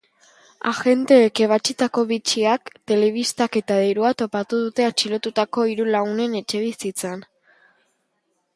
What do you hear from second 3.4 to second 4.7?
eta dirua topatu